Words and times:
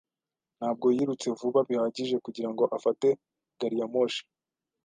Ntabwo 0.57 0.85
yirutse 0.95 1.27
vuba 1.39 1.59
bihagije 1.69 2.15
kugirango 2.25 2.63
afate 2.77 3.07
gari 3.59 3.75
ya 3.79 3.87
moshi. 3.93 4.23